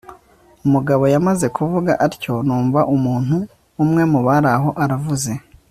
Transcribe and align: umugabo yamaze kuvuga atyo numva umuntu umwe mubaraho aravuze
umugabo 0.65 1.03
yamaze 1.13 1.45
kuvuga 1.57 1.91
atyo 2.05 2.33
numva 2.45 2.79
umuntu 2.95 3.35
umwe 3.83 4.03
mubaraho 4.11 4.69
aravuze 4.85 5.31